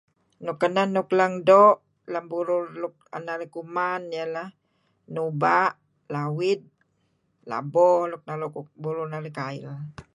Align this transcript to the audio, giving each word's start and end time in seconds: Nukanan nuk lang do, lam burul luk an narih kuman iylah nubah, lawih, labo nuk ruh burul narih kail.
Nukanan 0.45 0.89
nuk 0.95 1.09
lang 1.19 1.33
do, 1.47 1.63
lam 2.11 2.25
burul 2.31 2.65
luk 2.81 2.95
an 3.15 3.21
narih 3.27 3.51
kuman 3.55 4.01
iylah 4.17 4.49
nubah, 5.13 5.69
lawih, 6.13 6.59
labo 7.49 7.87
nuk 8.09 8.23
ruh 8.55 8.67
burul 8.83 9.07
narih 9.11 9.33
kail. 9.39 9.65